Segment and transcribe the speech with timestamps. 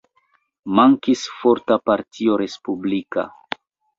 [0.79, 3.29] Mankis forta partio respublika.